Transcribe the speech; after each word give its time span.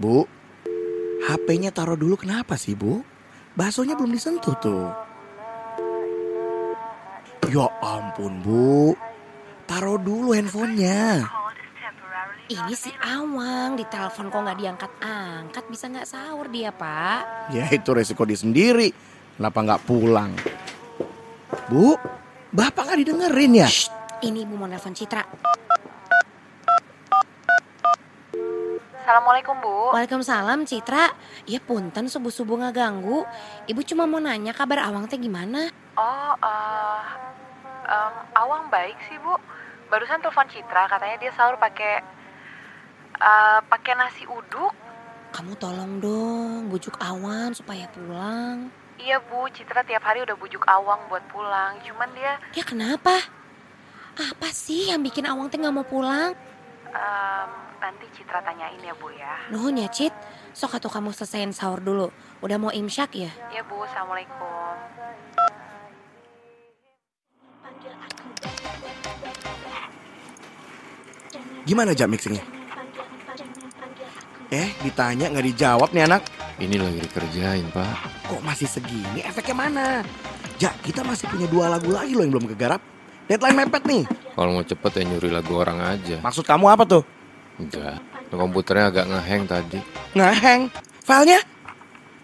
Bu, 0.00 0.24
HP-nya 1.28 1.68
taruh 1.76 2.00
dulu 2.00 2.16
kenapa 2.16 2.56
sih, 2.56 2.72
Bu? 2.72 3.04
Baksonya 3.52 4.00
belum 4.00 4.16
disentuh 4.16 4.56
tuh. 4.56 4.88
Ya 7.52 7.68
ampun, 7.84 8.40
Bu. 8.40 8.96
Taruh 9.68 10.00
dulu 10.00 10.32
handphonenya. 10.32 11.28
Ini 12.50 12.74
si 12.74 12.90
Awang 12.98 13.78
di 13.78 13.86
telepon 13.86 14.26
kok 14.26 14.42
nggak 14.42 14.58
diangkat-angkat 14.58 15.64
bisa 15.70 15.86
nggak 15.86 16.08
sahur 16.08 16.50
dia 16.50 16.74
pak? 16.74 17.52
Ya 17.54 17.70
itu 17.70 17.94
resiko 17.94 18.26
dia 18.26 18.34
sendiri. 18.34 18.90
Kenapa 19.38 19.62
nggak 19.62 19.82
pulang? 19.86 20.34
Bu, 21.70 21.94
Bapak 22.50 22.90
nggak 22.90 22.98
didengerin 23.06 23.62
ya? 23.62 23.68
Shh, 23.70 23.86
ini 24.26 24.42
ibu 24.42 24.58
mau 24.58 24.66
nelfon 24.66 24.90
Citra. 24.90 25.22
Assalamualaikum 29.00 29.56
Bu. 29.64 29.96
Waalaikumsalam 29.96 30.68
Citra. 30.68 31.08
Ya 31.48 31.56
punten 31.64 32.04
subuh-subuh 32.04 32.60
nggak 32.60 32.76
ganggu. 32.76 33.24
Ibu 33.64 33.80
cuma 33.88 34.04
mau 34.04 34.20
nanya 34.20 34.52
kabar 34.52 34.84
Awang 34.84 35.08
teh 35.08 35.16
gimana? 35.16 35.72
Oh, 35.96 36.32
uh, 36.36 37.00
um, 37.88 38.14
Awang 38.36 38.68
baik 38.68 39.00
sih 39.08 39.16
Bu. 39.24 39.40
Barusan 39.88 40.20
telepon 40.20 40.46
Citra 40.52 40.84
katanya 40.84 41.16
dia 41.16 41.32
sahur 41.32 41.56
pakai 41.56 42.04
uh, 43.16 43.64
pakai 43.72 43.96
nasi 43.96 44.28
uduk. 44.28 44.76
Kamu 45.32 45.56
tolong 45.56 45.96
dong 45.96 46.68
bujuk 46.68 47.00
Awang 47.00 47.56
supaya 47.56 47.88
pulang. 47.96 48.68
Iya 49.00 49.16
Bu, 49.16 49.48
Citra 49.48 49.80
tiap 49.80 50.04
hari 50.04 50.20
udah 50.28 50.36
bujuk 50.36 50.60
Awang 50.68 51.08
buat 51.08 51.24
pulang. 51.32 51.80
Cuman 51.80 52.12
dia 52.12 52.36
Ya 52.52 52.68
kenapa? 52.68 53.16
Apa 54.20 54.52
sih 54.52 54.92
yang 54.92 55.00
bikin 55.00 55.24
Awang 55.24 55.48
teh 55.48 55.56
nggak 55.56 55.72
mau 55.72 55.88
pulang? 55.88 56.36
um, 56.90 57.69
nanti 57.80 58.06
Citra 58.12 58.44
tanyain 58.44 58.78
ya 58.84 58.92
Bu 59.00 59.08
ya. 59.16 59.32
Nuhun 59.48 59.80
ya 59.80 59.88
Cit, 59.88 60.12
sok 60.52 60.76
atuh 60.76 60.92
kamu 60.92 61.16
selesaiin 61.16 61.56
sahur 61.56 61.80
dulu. 61.80 62.12
Udah 62.44 62.60
mau 62.60 62.68
imsyak 62.68 63.16
ya? 63.16 63.32
Iya 63.48 63.64
Bu, 63.64 63.80
Assalamualaikum. 63.88 64.76
Gimana 71.64 71.92
aja 71.96 72.04
mixingnya? 72.04 72.44
Eh, 74.50 74.74
ditanya 74.82 75.30
nggak 75.30 75.46
dijawab 75.54 75.88
nih 75.94 76.04
anak. 76.04 76.22
Ini 76.60 76.76
lagi 76.76 77.00
dikerjain, 77.00 77.64
Pak. 77.72 78.28
Kok 78.28 78.42
masih 78.44 78.68
segini? 78.68 79.24
Efeknya 79.24 79.56
mana? 79.56 79.86
Ja, 80.60 80.74
kita 80.84 81.00
masih 81.00 81.30
punya 81.30 81.48
dua 81.48 81.72
lagu 81.72 81.88
lagi 81.88 82.12
loh 82.12 82.26
yang 82.26 82.34
belum 82.36 82.50
kegarap. 82.52 82.82
Deadline 83.30 83.64
mepet 83.64 83.86
nih. 83.86 84.02
Kalau 84.34 84.50
mau 84.58 84.64
cepet 84.66 84.92
ya 84.92 85.02
nyuri 85.06 85.30
lagu 85.30 85.54
orang 85.54 85.78
aja. 85.78 86.18
Maksud 86.18 86.42
kamu 86.42 86.66
apa 86.66 86.82
tuh? 86.82 87.02
Enggak. 87.60 88.00
Komputernya 88.32 88.88
agak 88.88 89.06
ngeheng 89.10 89.44
tadi. 89.44 89.78
Ngeheng. 90.16 90.72
Filenya? 91.04 91.40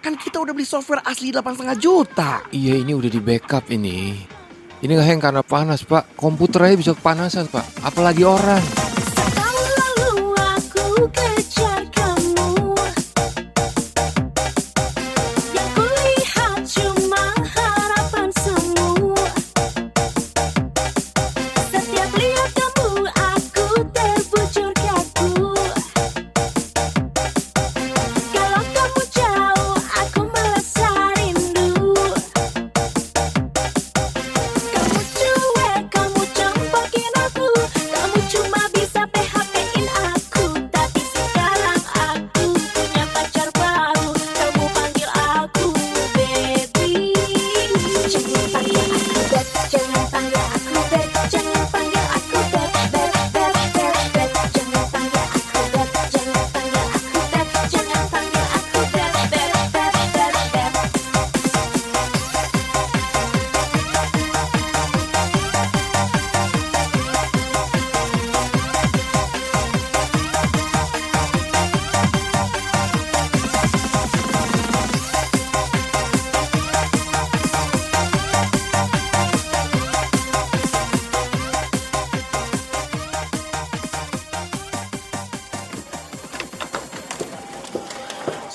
Kan 0.00 0.14
kita 0.16 0.38
udah 0.40 0.54
beli 0.54 0.64
software 0.64 1.02
asli 1.02 1.34
8,5 1.34 1.76
juta. 1.76 2.40
Iya, 2.54 2.80
ini 2.80 2.94
udah 2.94 3.10
di 3.10 3.20
backup 3.20 3.66
ini. 3.68 4.22
Ini 4.80 4.92
ngeheng 4.92 5.20
karena 5.20 5.42
panas, 5.42 5.82
Pak. 5.82 6.14
Komputer 6.14 6.70
aja 6.70 6.76
bisa 6.78 6.92
kepanasan, 6.94 7.50
Pak. 7.50 7.82
Apalagi 7.82 8.22
orang. 8.22 8.85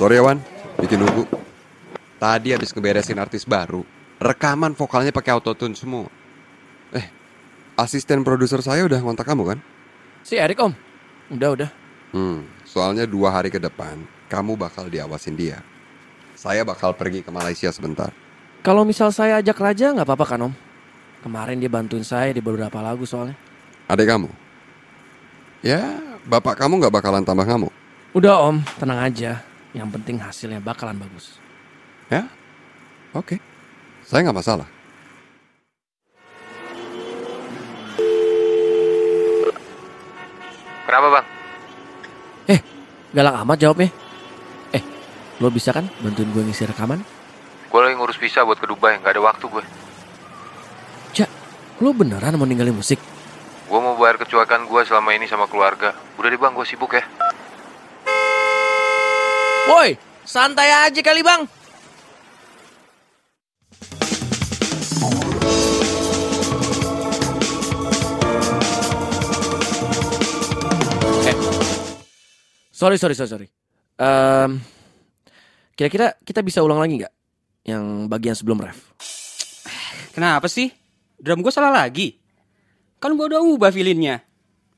Sorry 0.02 0.18
ya 0.18 0.26
Wan, 0.26 0.42
bikin 0.82 0.98
nunggu. 0.98 1.30
Tadi 2.18 2.58
habis 2.58 2.74
ngeberesin 2.74 3.22
artis 3.22 3.46
baru, 3.46 3.86
rekaman 4.18 4.74
vokalnya 4.74 5.14
pakai 5.14 5.30
autotune 5.30 5.78
semua. 5.78 6.10
Eh, 6.90 7.06
asisten 7.78 8.26
produser 8.26 8.66
saya 8.66 8.82
udah 8.90 8.98
ngontak 8.98 9.30
kamu 9.30 9.54
kan? 9.54 9.60
Si 10.26 10.42
Erik 10.42 10.58
om, 10.58 10.74
udah 11.30 11.50
udah. 11.54 11.70
Hmm, 12.18 12.50
soalnya 12.66 13.06
dua 13.06 13.30
hari 13.30 13.54
ke 13.54 13.62
depan, 13.62 14.02
kamu 14.26 14.58
bakal 14.58 14.90
diawasin 14.90 15.38
dia. 15.38 15.62
Saya 16.34 16.66
bakal 16.66 16.98
pergi 16.98 17.22
ke 17.22 17.30
Malaysia 17.30 17.70
sebentar. 17.70 18.10
Kalau 18.66 18.82
misal 18.82 19.14
saya 19.14 19.38
ajak 19.38 19.62
Raja 19.62 19.94
nggak 19.94 20.10
apa-apa 20.10 20.26
kan 20.34 20.50
om? 20.50 20.54
Kemarin 21.22 21.62
dia 21.62 21.70
bantuin 21.70 22.02
saya 22.02 22.34
di 22.34 22.42
beberapa 22.42 22.82
lagu 22.82 23.06
soalnya. 23.06 23.38
Adek 23.86 24.10
kamu? 24.10 24.34
Ya, 25.62 25.94
bapak 26.26 26.58
kamu 26.58 26.82
nggak 26.82 26.94
bakalan 26.98 27.22
tambah 27.22 27.46
kamu. 27.46 27.70
Udah 28.18 28.50
om, 28.50 28.66
tenang 28.82 28.98
aja. 28.98 29.51
Yang 29.72 29.90
penting 30.00 30.18
hasilnya 30.20 30.60
bakalan 30.60 31.00
bagus. 31.00 31.40
Ya, 32.12 32.28
oke. 33.16 33.40
Saya 34.04 34.28
nggak 34.28 34.40
masalah. 34.40 34.68
Kenapa, 40.88 41.08
Bang? 41.20 41.28
Galak 43.12 43.44
amat 43.44 43.60
jawabnya. 43.60 43.92
Eh, 44.72 44.84
lo 45.44 45.52
bisa 45.52 45.76
kan 45.76 45.84
bantuin 46.00 46.32
gue 46.32 46.48
ngisi 46.48 46.64
rekaman? 46.64 47.04
Gue 47.68 47.80
lagi 47.84 48.00
ngurus 48.00 48.16
visa 48.16 48.48
buat 48.48 48.56
ke 48.56 48.64
Dubai, 48.64 49.04
nggak 49.04 49.20
ada 49.20 49.24
waktu 49.24 49.46
gue. 49.52 49.64
Cak, 51.20 51.30
lo 51.84 51.92
beneran 51.92 52.40
mau 52.40 52.48
ninggalin 52.48 52.72
musik? 52.72 53.04
Gue 53.68 53.80
mau 53.84 54.00
bayar 54.00 54.16
kecuakan 54.16 54.64
gue 54.64 54.82
selama 54.88 55.12
ini 55.12 55.28
sama 55.28 55.52
keluarga. 55.52 55.92
Udah 56.16 56.32
deh 56.32 56.40
bang, 56.40 56.56
gue 56.56 56.64
sibuk 56.64 56.96
ya. 56.96 57.04
Woi, 59.70 59.94
santai 60.26 60.74
aja 60.74 61.02
kali 61.06 61.22
bang. 61.22 61.46
Eh, 71.30 71.36
sorry 72.74 72.98
sorry 72.98 73.14
sorry 73.14 73.30
sorry. 73.30 73.48
Em, 74.02 74.58
kira-kira 75.78 76.18
kita 76.26 76.42
bisa 76.42 76.66
ulang 76.66 76.82
lagi 76.82 77.06
nggak? 77.06 77.14
Yang 77.62 77.84
bagian 78.10 78.34
sebelum 78.34 78.66
ref. 78.66 78.82
Kenapa 80.18 80.50
sih? 80.50 80.74
Drum 81.22 81.46
gue 81.46 81.54
salah 81.54 81.70
lagi. 81.70 82.18
Kan 82.98 83.14
gue 83.14 83.30
udah 83.30 83.46
ubah 83.46 83.70
feelingnya. 83.70 84.26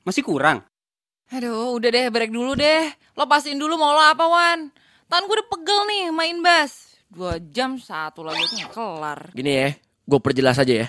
Masih 0.03 0.27
kurang. 0.27 0.59
Aduh, 1.33 1.81
udah 1.81 1.89
deh, 1.89 2.13
break 2.13 2.30
dulu 2.30 2.53
deh. 2.53 2.94
Lo 3.18 3.25
pastiin 3.25 3.57
dulu 3.57 3.74
mau 3.74 3.89
lo 3.89 4.06
apa, 4.06 4.21
Wan. 4.30 4.69
Tangan 5.09 5.25
gue 5.25 5.35
udah 5.41 5.50
pegel 5.50 5.80
nih 5.89 6.03
main 6.13 6.38
bass. 6.45 6.94
Dua 7.09 7.41
jam, 7.41 7.81
satu 7.81 8.21
lagu 8.21 8.38
aja 8.38 8.53
nggak 8.53 8.69
kelar. 8.69 9.19
Gini 9.33 9.50
ya, 9.50 9.69
gue 9.81 10.19
perjelas 10.21 10.62
aja 10.62 10.85
ya. 10.85 10.88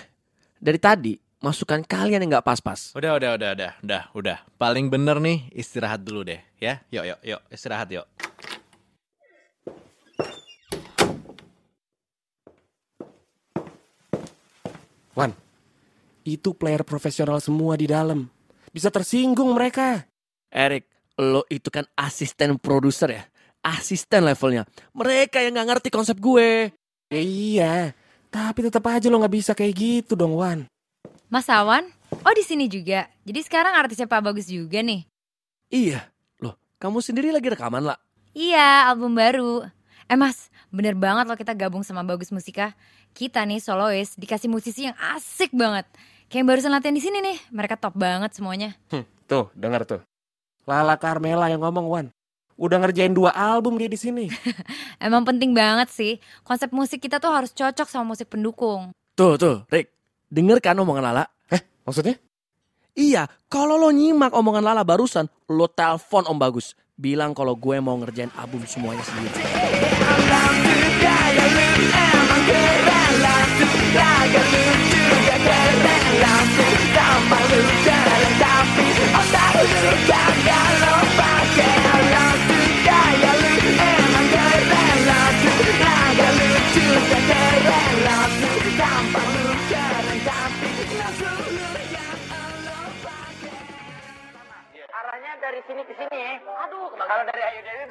Dari 0.61 0.77
tadi, 0.77 1.17
masukan 1.41 1.81
kalian 1.81 2.21
yang 2.21 2.37
nggak 2.37 2.45
pas-pas. 2.45 2.93
Udah, 2.93 3.17
udah, 3.17 3.41
udah, 3.41 3.49
udah, 3.57 3.71
udah, 3.81 4.03
udah. 4.13 4.37
Paling 4.61 4.85
bener 4.85 5.17
nih 5.17 5.49
istirahat 5.49 6.05
dulu 6.05 6.21
deh, 6.21 6.37
ya. 6.61 6.77
Yuk, 6.93 7.09
yuk, 7.09 7.19
yuk, 7.25 7.41
istirahat 7.49 7.89
yuk. 7.89 8.05
Wan, 15.17 15.33
itu 16.21 16.53
player 16.53 16.85
profesional 16.85 17.41
semua 17.41 17.73
di 17.73 17.89
dalam. 17.89 18.29
Bisa 18.69 18.93
tersinggung 18.93 19.49
mereka. 19.57 20.05
Erik, 20.51 20.85
lo 21.17 21.43
itu 21.47 21.67
kan 21.71 21.85
asisten 21.95 22.57
produser 22.59 23.09
ya. 23.11 23.23
asisten 23.65 24.21
levelnya. 24.21 24.61
Mereka 24.93 25.41
yang 25.41 25.57
nggak 25.57 25.67
ngerti 25.73 25.89
konsep 25.89 26.21
gue. 26.21 26.69
Ya 27.09 27.21
iya, 27.21 27.73
tapi 28.29 28.61
tetap 28.61 28.85
aja 28.85 29.09
lo 29.09 29.17
nggak 29.17 29.33
bisa 29.33 29.51
kayak 29.57 29.73
gitu 29.73 30.13
dong, 30.13 30.37
Wan. 30.37 30.69
Mas 31.33 31.49
Awan? 31.49 31.89
Oh 32.21 32.33
di 32.37 32.45
sini 32.45 32.69
juga. 32.69 33.09
Jadi 33.25 33.41
sekarang 33.41 33.73
artisnya 33.73 34.05
Pak 34.05 34.21
Bagus 34.21 34.45
juga 34.45 34.85
nih. 34.85 35.09
Iya. 35.73 36.05
Loh, 36.37 36.53
kamu 36.77 37.01
sendiri 37.01 37.33
lagi 37.33 37.49
rekaman 37.49 37.89
lah. 37.89 37.97
Iya, 38.37 38.93
album 38.93 39.17
baru. 39.17 39.65
Eh 40.05 40.13
Mas, 40.13 40.53
bener 40.69 40.93
banget 40.93 41.25
loh 41.25 41.33
kita 41.33 41.57
gabung 41.57 41.81
sama 41.81 42.05
Bagus 42.05 42.29
Musika. 42.29 42.77
Kita 43.17 43.41
nih 43.49 43.57
solois 43.57 44.13
dikasih 44.13 44.45
musisi 44.45 44.85
yang 44.85 44.97
asik 45.17 45.49
banget. 45.57 45.89
Kayak 46.29 46.37
yang 46.37 46.47
barusan 46.53 46.69
latihan 46.69 46.93
di 46.93 47.01
sini 47.01 47.17
nih. 47.17 47.37
Mereka 47.49 47.81
top 47.81 47.97
banget 47.97 48.37
semuanya. 48.37 48.77
Hm, 48.93 49.01
tuh, 49.25 49.49
dengar 49.57 49.89
tuh. 49.89 50.05
Lala 50.65 50.97
Carmela 50.97 51.47
yang 51.47 51.61
ngomong, 51.61 51.85
Wan. 51.85 52.07
Udah 52.55 52.79
ngerjain 52.79 53.11
dua 53.13 53.35
album 53.35 53.75
dia 53.77 53.85
di 53.91 53.99
sini. 53.99 54.25
Emang 55.05 55.27
penting 55.27 55.51
banget 55.51 55.91
sih. 55.91 56.13
Konsep 56.41 56.71
musik 56.73 57.03
kita 57.03 57.21
tuh 57.21 57.29
harus 57.29 57.53
cocok 57.53 57.87
sama 57.87 58.15
musik 58.15 58.31
pendukung. 58.31 58.95
Tuh, 59.13 59.35
tuh, 59.35 59.67
Rick. 59.69 59.91
Denger 60.31 60.59
kan 60.63 60.79
omongan 60.79 61.03
Lala? 61.11 61.23
Eh, 61.51 61.61
maksudnya? 61.83 62.15
Iya, 62.95 63.27
kalau 63.51 63.75
lo 63.75 63.91
nyimak 63.91 64.31
omongan 64.31 64.63
Lala 64.71 64.87
barusan, 64.87 65.27
lo 65.51 65.67
telepon 65.67 66.23
Om 66.31 66.39
Bagus. 66.39 66.79
Bilang 66.95 67.35
kalau 67.35 67.59
gue 67.59 67.75
mau 67.83 67.99
ngerjain 67.99 68.31
album 68.39 68.63
semuanya 68.63 69.03
sendiri. 69.03 69.43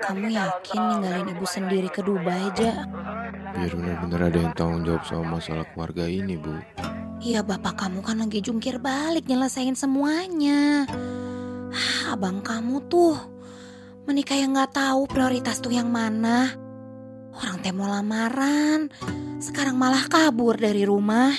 Kamu 0.05 0.29
yakin 0.31 0.79
ninggalin 0.79 1.29
ibu 1.33 1.47
sendiri 1.49 1.89
ke 1.89 2.05
Dubai 2.05 2.53
aja? 2.53 2.87
Biar 3.57 3.73
benar-benar 3.73 4.21
ada 4.31 4.39
yang 4.39 4.55
tanggung 4.55 4.83
jawab 4.85 5.03
sama 5.09 5.39
masalah 5.39 5.67
keluarga 5.73 6.05
ini, 6.07 6.39
Bu. 6.39 6.55
Iya 7.25 7.41
bapak 7.41 7.81
kamu 7.81 8.05
kan 8.05 8.21
lagi 8.21 8.45
jungkir 8.45 8.77
balik 8.77 9.25
nyelesain 9.25 9.73
semuanya. 9.73 10.85
Abang 12.15 12.47
kamu 12.47 12.79
tuh 12.87 13.19
menikah 14.07 14.39
yang 14.39 14.55
nggak 14.55 14.71
tahu 14.71 15.11
prioritas 15.11 15.59
tuh 15.59 15.75
yang 15.75 15.91
mana. 15.91 16.47
Orang 17.35 17.59
teh 17.59 17.75
mau 17.75 17.91
lamaran, 17.91 18.87
sekarang 19.43 19.75
malah 19.75 20.07
kabur 20.07 20.55
dari 20.55 20.87
rumah. 20.87 21.35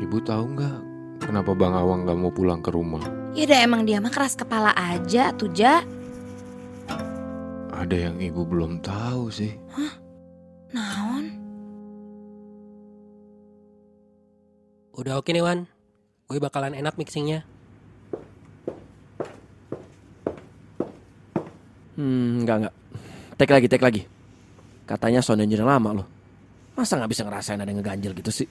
Ibu 0.00 0.16
tahu 0.24 0.56
nggak 0.56 0.78
kenapa 1.20 1.52
Bang 1.52 1.76
Awang 1.76 2.08
nggak 2.08 2.16
mau 2.16 2.32
pulang 2.32 2.64
ke 2.64 2.72
rumah? 2.72 3.04
Ya 3.36 3.44
udah 3.44 3.60
emang 3.60 3.84
dia 3.84 4.00
mah 4.00 4.08
keras 4.08 4.40
kepala 4.40 4.72
aja 4.72 5.36
tuh 5.36 5.52
Ja. 5.52 5.84
Ada 7.76 8.08
yang 8.08 8.24
ibu 8.24 8.48
belum 8.48 8.80
tahu 8.80 9.28
sih. 9.28 9.52
Naon? 10.72 11.28
Udah 14.96 15.20
oke 15.20 15.28
nih 15.28 15.44
Wan. 15.44 15.68
Gue 16.24 16.40
bakalan 16.40 16.72
enak 16.72 16.96
mixingnya. 16.96 17.51
Hmm, 21.96 22.42
enggak, 22.44 22.56
enggak. 22.64 22.74
Take 23.36 23.52
lagi, 23.52 23.66
take 23.68 23.84
lagi. 23.84 24.02
Katanya 24.88 25.20
sound 25.20 25.44
engineer 25.44 25.68
lama 25.68 26.02
loh. 26.02 26.06
Masa 26.72 26.96
nggak 26.96 27.10
bisa 27.12 27.22
ngerasain 27.28 27.60
ada 27.60 27.68
yang 27.68 27.84
ngeganjel 27.84 28.12
gitu 28.16 28.32
sih? 28.32 28.48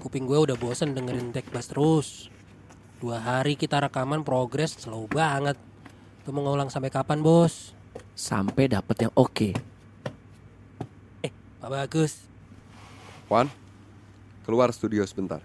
Kuping 0.00 0.24
gue 0.24 0.38
udah 0.38 0.56
bosen 0.56 0.96
dengerin 0.96 1.34
take 1.34 1.52
bass 1.52 1.68
terus. 1.68 2.32
Dua 3.00 3.20
hari 3.20 3.56
kita 3.56 3.80
rekaman 3.80 4.24
progres 4.24 4.76
slow 4.76 5.04
banget. 5.08 5.56
Tuh 6.24 6.32
mau 6.32 6.44
ngulang 6.44 6.68
sampai 6.68 6.92
kapan 6.92 7.20
bos? 7.20 7.72
Sampai 8.12 8.68
dapet 8.68 9.08
yang 9.08 9.12
oke. 9.16 9.56
Pak 11.60 11.68
Bagus. 11.68 12.24
Wan, 13.28 13.52
keluar 14.48 14.72
studio 14.72 15.04
sebentar. 15.04 15.44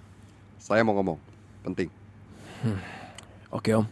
Saya 0.56 0.80
mau 0.88 0.96
ngomong, 0.96 1.20
penting. 1.68 1.92
Oke 3.52 3.76
om. 3.76 3.86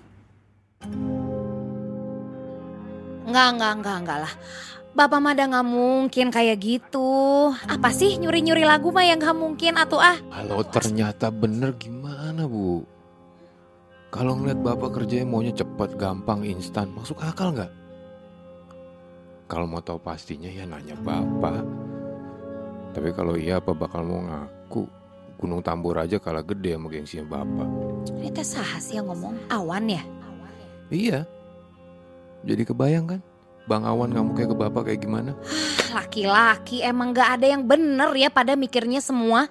Enggak, 3.33 3.49
enggak, 3.57 3.73
enggak, 3.81 3.97
enggak 4.05 4.19
lah. 4.29 4.33
Bapak 4.93 5.17
mah 5.17 5.33
nggak 5.33 5.65
mungkin 5.65 6.29
kayak 6.29 6.61
gitu. 6.61 7.49
Apa 7.65 7.89
sih 7.89 8.21
nyuri-nyuri 8.21 8.61
lagu 8.61 8.93
mah 8.93 9.01
yang 9.01 9.17
nggak 9.17 9.33
mungkin 9.33 9.73
atau 9.73 9.97
ah? 9.97 10.21
Kalau 10.29 10.61
ternyata 10.69 11.33
bener 11.33 11.73
gimana, 11.73 12.45
Bu? 12.45 12.85
Kalau 14.13 14.37
ngeliat 14.37 14.61
bapak 14.61 15.01
kerjanya 15.01 15.25
maunya 15.25 15.49
cepat, 15.49 15.97
gampang, 15.97 16.45
instan, 16.45 16.93
masuk 16.93 17.25
akal 17.25 17.57
nggak? 17.57 17.73
Kalau 19.49 19.65
mau 19.65 19.81
tahu 19.81 19.97
pastinya 19.97 20.53
ya 20.53 20.69
nanya 20.69 20.93
bapak. 21.01 21.65
Tapi 22.93 23.09
kalau 23.17 23.33
iya 23.33 23.57
apa 23.57 23.73
bakal 23.73 24.05
mau 24.05 24.21
ngaku? 24.21 24.85
Gunung 25.41 25.65
Tambur 25.65 25.97
aja 25.97 26.21
kalah 26.21 26.45
gede 26.45 26.77
sama 26.77 26.93
gengsinya 26.93 27.25
bapak. 27.33 27.67
Ini 28.13 28.29
teh 28.29 28.45
saha 28.45 28.77
sih 28.77 29.01
yang 29.01 29.09
ngomong? 29.09 29.49
Awan 29.49 29.89
ya? 29.89 30.05
Iya. 30.93 31.25
Jadi 32.43 32.67
kebayang 32.67 33.07
kan? 33.07 33.21
Bang 33.63 33.87
Awan 33.87 34.11
kamu 34.11 34.35
kayak 34.35 34.49
ke 34.51 34.57
bapak 34.59 34.81
kayak 34.91 34.99
gimana? 34.99 35.31
Laki-laki 35.95 36.83
emang 36.83 37.15
nggak 37.15 37.29
ada 37.39 37.47
yang 37.47 37.63
bener 37.63 38.11
ya 38.11 38.27
pada 38.27 38.59
mikirnya 38.59 38.99
semua. 38.99 39.47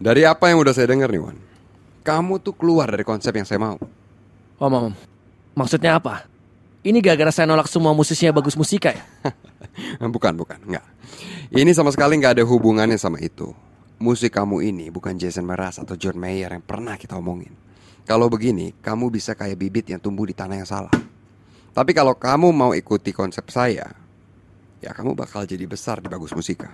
Dari 0.00 0.24
apa 0.24 0.48
yang 0.48 0.64
udah 0.64 0.72
saya 0.72 0.88
dengar 0.88 1.12
nih 1.12 1.20
Wan, 1.20 1.36
kamu 2.00 2.40
tuh 2.40 2.56
keluar 2.56 2.88
dari 2.88 3.04
konsep 3.04 3.36
yang 3.36 3.44
saya 3.44 3.60
mau. 3.60 3.76
Om, 4.56 4.72
om, 4.72 4.84
om. 4.88 4.94
Maksudnya 5.52 6.00
apa? 6.00 6.24
Ini 6.80 7.04
gara-gara 7.04 7.28
saya 7.28 7.44
nolak 7.44 7.68
semua 7.68 7.92
musisinya 7.92 8.32
bagus 8.40 8.56
musika 8.56 8.96
ya? 8.96 9.04
bukan, 10.14 10.32
bukan, 10.40 10.56
enggak. 10.64 10.86
Ini 11.52 11.68
sama 11.76 11.92
sekali 11.92 12.16
nggak 12.16 12.40
ada 12.40 12.44
hubungannya 12.48 12.96
sama 12.96 13.20
itu. 13.20 13.52
Musik 14.00 14.32
kamu 14.32 14.64
ini 14.64 14.88
bukan 14.88 15.20
Jason 15.20 15.44
Mraz 15.44 15.76
atau 15.76 15.92
John 15.92 16.16
Mayer 16.16 16.48
yang 16.56 16.64
pernah 16.64 16.96
kita 16.96 17.20
omongin. 17.20 17.52
Kalau 18.08 18.32
begini, 18.32 18.72
kamu 18.80 19.12
bisa 19.12 19.36
kayak 19.36 19.60
bibit 19.60 19.92
yang 19.92 20.00
tumbuh 20.00 20.24
di 20.24 20.32
tanah 20.32 20.56
yang 20.56 20.64
salah. 20.64 20.92
Tapi 21.76 21.92
kalau 21.92 22.16
kamu 22.16 22.48
mau 22.48 22.72
ikuti 22.72 23.12
konsep 23.12 23.44
saya, 23.52 23.92
ya 24.80 24.90
kamu 24.96 25.12
bakal 25.12 25.44
jadi 25.44 25.68
besar 25.68 26.00
di 26.00 26.08
bagus 26.08 26.32
musika. 26.32 26.72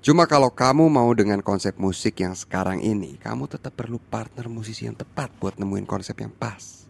Cuma 0.00 0.24
kalau 0.24 0.48
kamu 0.48 0.88
mau 0.88 1.12
dengan 1.12 1.44
konsep 1.44 1.76
musik 1.76 2.24
yang 2.24 2.32
sekarang 2.32 2.80
ini, 2.80 3.20
kamu 3.20 3.44
tetap 3.44 3.76
perlu 3.76 4.00
partner 4.00 4.48
musisi 4.48 4.88
yang 4.88 4.96
tepat 4.96 5.28
buat 5.36 5.60
nemuin 5.60 5.84
konsep 5.84 6.16
yang 6.16 6.32
pas. 6.32 6.88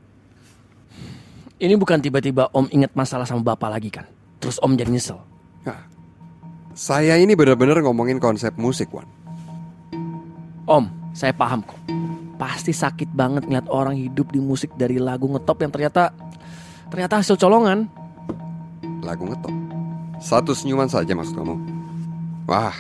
Ini 1.58 1.74
bukan 1.74 1.98
tiba-tiba 1.98 2.46
om 2.54 2.70
inget 2.70 2.94
masalah 2.94 3.26
sama 3.26 3.42
bapak 3.42 3.74
lagi 3.74 3.90
kan? 3.90 4.06
Terus 4.38 4.62
om 4.62 4.78
jadi 4.78 4.86
nyesel. 4.86 5.18
Saya 6.78 7.18
ini 7.18 7.34
benar-benar 7.34 7.82
ngomongin 7.82 8.22
konsep 8.22 8.54
musik, 8.54 8.94
Wan. 8.94 9.17
Om, 10.68 10.84
saya 11.16 11.32
paham 11.32 11.64
kok. 11.64 11.80
Pasti 12.36 12.76
sakit 12.76 13.08
banget 13.16 13.48
ngeliat 13.48 13.72
orang 13.72 13.96
hidup 13.96 14.28
di 14.28 14.36
musik 14.36 14.76
dari 14.76 15.00
lagu 15.00 15.24
ngetop 15.24 15.64
yang 15.64 15.72
ternyata 15.72 16.12
ternyata 16.92 17.24
hasil 17.24 17.40
colongan. 17.40 17.88
Lagu 19.00 19.24
ngetop. 19.24 19.54
Satu 20.20 20.52
senyuman 20.52 20.84
saja 20.92 21.16
maksud 21.16 21.32
kamu. 21.32 21.56
Wah. 22.44 22.76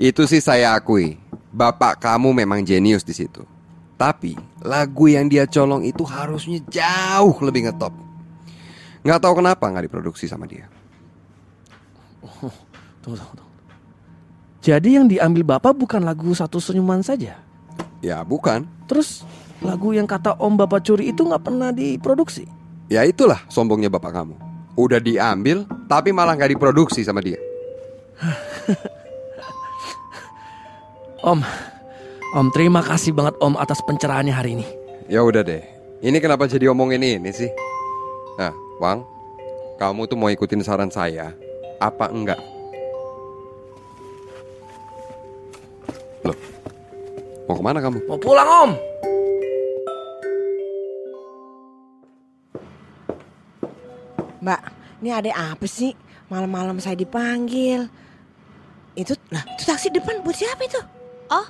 Itu 0.00 0.24
sih 0.24 0.40
saya 0.40 0.72
akui. 0.72 1.20
Bapak 1.52 2.00
kamu 2.00 2.32
memang 2.32 2.64
jenius 2.64 3.04
di 3.04 3.12
situ. 3.12 3.44
Tapi 4.00 4.32
lagu 4.64 5.12
yang 5.12 5.28
dia 5.28 5.44
colong 5.44 5.84
itu 5.84 6.00
harusnya 6.08 6.64
jauh 6.72 7.36
lebih 7.44 7.68
ngetop. 7.68 7.92
Nggak 9.04 9.20
tahu 9.20 9.34
kenapa 9.44 9.68
nggak 9.68 9.84
diproduksi 9.84 10.24
sama 10.24 10.48
dia. 10.48 10.64
Tunggu, 12.24 12.48
tunggu, 13.04 13.20
tunggu. 13.36 13.51
Jadi 14.62 14.94
yang 14.94 15.10
diambil 15.10 15.58
bapak 15.58 15.74
bukan 15.74 16.06
lagu 16.06 16.30
satu 16.38 16.62
senyuman 16.62 17.02
saja. 17.02 17.34
Ya 17.98 18.22
bukan. 18.22 18.62
Terus 18.86 19.26
lagu 19.58 19.90
yang 19.90 20.06
kata 20.06 20.38
om 20.38 20.54
bapak 20.54 20.86
curi 20.86 21.10
itu 21.10 21.26
nggak 21.26 21.42
pernah 21.42 21.74
diproduksi. 21.74 22.46
Ya 22.86 23.02
itulah 23.02 23.42
sombongnya 23.50 23.90
bapak 23.90 24.14
kamu. 24.14 24.38
Udah 24.78 25.02
diambil 25.02 25.66
tapi 25.90 26.14
malah 26.14 26.38
nggak 26.38 26.54
diproduksi 26.54 27.02
sama 27.02 27.18
dia. 27.18 27.42
Om, 31.22 31.38
om 32.34 32.50
terima 32.50 32.82
kasih 32.82 33.14
banget 33.14 33.38
om 33.38 33.54
atas 33.54 33.78
pencerahannya 33.86 34.34
hari 34.34 34.58
ini. 34.58 34.66
Ya 35.06 35.22
udah 35.22 35.46
deh. 35.46 35.62
Ini 36.02 36.18
kenapa 36.18 36.50
jadi 36.50 36.66
omongin 36.66 36.98
ini 36.98 37.30
sih? 37.30 37.46
Nah, 38.42 38.50
Wang, 38.82 39.06
kamu 39.78 40.10
tuh 40.10 40.18
mau 40.18 40.34
ikutin 40.34 40.66
saran 40.66 40.90
saya 40.90 41.30
apa 41.78 42.10
enggak? 42.10 42.42
Loh, 46.22 46.38
Mau 47.50 47.58
ke 47.58 47.62
mana 47.62 47.78
kamu? 47.82 47.98
Mau 48.06 48.18
pulang 48.18 48.48
om. 48.48 48.70
Mbak, 54.42 54.60
ini 55.02 55.10
ada 55.10 55.30
apa 55.54 55.66
sih? 55.66 55.94
Malam-malam 56.30 56.78
saya 56.80 56.98
dipanggil. 56.98 57.86
Itu, 58.94 59.14
lah, 59.28 59.42
itu 59.52 59.62
taksi 59.68 59.92
depan 59.92 60.22
buat 60.22 60.32
siapa 60.32 60.62
itu? 60.64 60.80
Oh, 61.30 61.46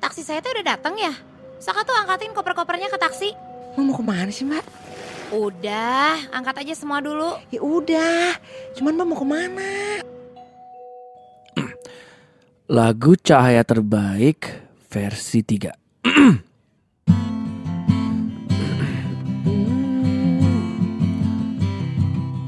taksi 0.00 0.22
saya 0.24 0.40
tuh 0.40 0.54
udah 0.54 0.64
datang 0.64 0.94
ya? 0.98 1.14
Saka 1.58 1.82
tuh 1.86 1.94
angkatin 1.94 2.34
koper-kopernya 2.34 2.90
ke 2.90 2.98
taksi. 2.98 3.30
Mau, 3.76 3.84
mau 3.84 3.94
ke 3.98 4.04
mana 4.04 4.30
sih 4.30 4.46
mbak? 4.46 4.64
Udah, 5.34 6.30
angkat 6.30 6.62
aja 6.62 6.74
semua 6.78 7.02
dulu. 7.02 7.36
Ya 7.50 7.60
udah, 7.62 8.38
cuman 8.78 8.94
mbak 8.94 9.06
mau 9.06 9.18
ke 9.18 9.26
mana? 9.26 9.74
Lagu 12.64 13.12
Cahaya 13.20 13.60
Terbaik 13.60 14.48
versi 14.88 15.44
3. 15.44 15.68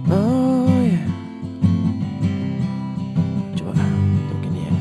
Oh 0.08 0.80
ya. 0.80 1.04
Coba 3.60 3.76
begini 4.32 4.64
ya. 4.64 4.72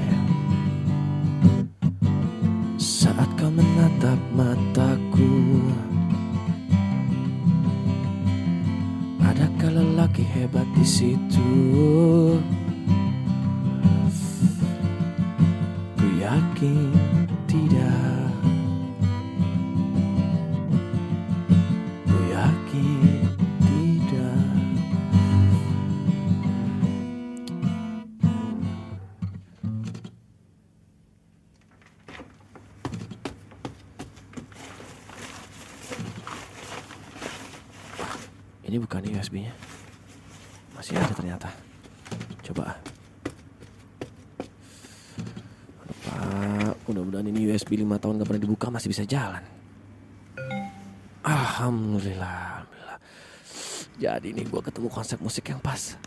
hebat 10.23 10.67
di 10.79 10.85
situ? 10.87 11.43
Yakin 16.65 17.29
tidak. 17.45 17.93
Ku 22.09 22.17
yakin 22.33 23.29
tidak 23.61 24.37
Ini 38.65 38.81
bukan 38.81 39.05
USB-nya 39.13 39.53
Masih 40.73 40.97
ada 40.97 41.13
ternyata. 41.13 41.49
Coba. 42.41 42.81
Aduh, 45.85 45.95
Pak, 46.01 46.84
mudah-mudahan 46.95 47.27
ini 47.27 47.51
USB 47.51 47.75
5 47.83 47.99
tahun 47.99 48.23
gak 48.23 48.27
pernah 48.31 48.43
dibuka 48.47 48.71
masih 48.71 48.87
bisa 48.87 49.03
jalan. 49.03 49.43
Alhamdulillah, 51.27 52.63
alhamdulillah. 52.63 52.99
Jadi 53.99 54.31
ini 54.31 54.47
gue 54.47 54.61
ketemu 54.63 54.87
konsep 54.87 55.19
musik 55.19 55.43
yang 55.51 55.59
pas. 55.59 55.99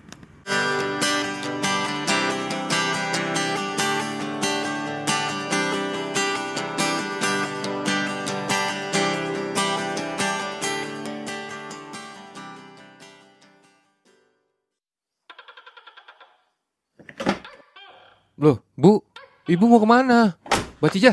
Loh, 18.41 18.63
Bu, 18.73 19.05
Ibu 19.49 19.65
mau 19.69 19.81
ke 19.81 19.89
mana? 19.89 20.37
Mbak 20.79 20.91
Cija? 20.95 21.13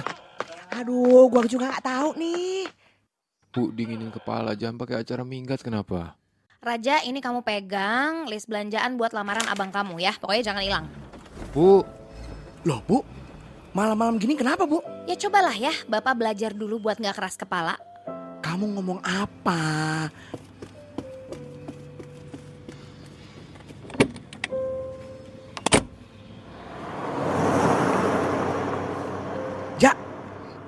Aduh, 0.77 1.25
gua 1.25 1.41
juga 1.49 1.73
nggak 1.73 1.85
tahu 1.85 2.09
nih. 2.21 2.69
Bu, 3.49 3.73
dinginin 3.73 4.13
kepala, 4.13 4.53
jangan 4.53 4.77
pakai 4.77 5.01
acara 5.01 5.25
minggat 5.25 5.65
kenapa? 5.65 6.13
Raja, 6.61 7.01
ini 7.01 7.17
kamu 7.17 7.41
pegang 7.41 8.29
list 8.29 8.45
belanjaan 8.45 8.93
buat 8.93 9.09
lamaran 9.13 9.45
abang 9.49 9.73
kamu 9.73 10.01
ya. 10.01 10.13
Pokoknya 10.21 10.53
jangan 10.53 10.61
hilang. 10.61 10.85
Bu, 11.49 11.81
Loh 12.65 12.81
bu, 12.85 13.01
malam-malam 13.73 14.21
gini 14.21 14.37
kenapa 14.37 14.69
bu? 14.69 14.81
Ya 15.09 15.17
cobalah 15.17 15.53
ya, 15.53 15.73
Bapak 15.89 16.13
belajar 16.17 16.53
dulu 16.53 16.81
buat 16.81 17.01
nggak 17.01 17.17
keras 17.17 17.37
kepala. 17.37 17.77
Kamu 18.45 18.69
ngomong 18.77 19.01
apa? 19.01 19.61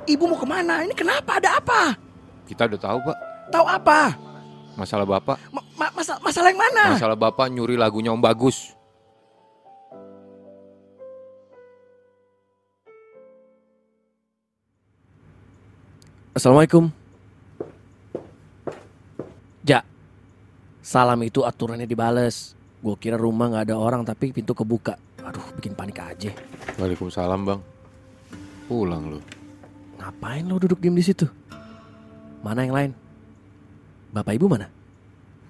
Ibu 0.08 0.24
mau 0.26 0.40
ke 0.40 0.48
mana? 0.48 0.82
Ini 0.82 0.96
kenapa? 0.96 1.38
Ada 1.38 1.60
apa? 1.60 1.82
kita 2.48 2.64
udah 2.64 2.80
tahu, 2.80 2.98
Pak. 3.04 3.18
Tahu 3.52 3.66
apa? 3.68 4.00
Masalah 4.80 5.04
Bapak. 5.04 5.36
Ma- 5.52 5.68
ma- 5.76 5.92
masa- 5.92 6.16
masalah 6.24 6.48
yang 6.48 6.62
mana? 6.64 6.96
Masalah 6.96 7.20
Bapak 7.20 7.52
nyuri 7.52 7.76
lagunya 7.76 8.08
Om 8.16 8.24
Bagus. 8.24 8.72
Assalamualaikum. 16.38 16.94
Ja, 19.66 19.82
salam 20.86 21.20
itu 21.26 21.42
aturannya 21.44 21.90
dibales. 21.90 22.54
Gue 22.80 22.94
kira 22.96 23.18
rumah 23.18 23.50
nggak 23.50 23.74
ada 23.74 23.76
orang 23.76 24.06
tapi 24.06 24.30
pintu 24.30 24.54
kebuka. 24.54 24.96
Aduh, 25.26 25.44
bikin 25.60 25.74
panik 25.74 25.98
aja. 26.00 26.32
Waalaikumsalam, 26.78 27.42
Bang. 27.44 27.60
Pulang 28.70 29.18
lu. 29.18 29.20
Ngapain 30.08 30.48
lo 30.48 30.56
duduk 30.56 30.80
diem 30.80 30.96
di 30.96 31.04
situ? 31.04 31.28
Mana 32.40 32.64
yang 32.64 32.72
lain? 32.72 32.92
Bapak 34.16 34.40
ibu 34.40 34.48
mana? 34.48 34.72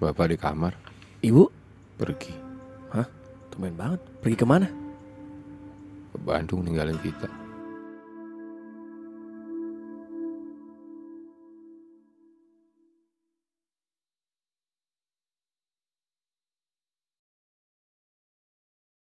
Bapak 0.02 0.34
di 0.34 0.34
kamar. 0.34 0.74
Ibu? 1.22 1.46
Pergi. 1.94 2.34
Hah? 2.90 3.06
Tumben 3.54 3.78
banget. 3.78 4.02
Pergi 4.18 4.34
ke 4.34 4.42
mana? 4.42 4.66
Ke 6.10 6.18
Bandung 6.26 6.66
ninggalin 6.66 6.98
kita. 6.98 7.30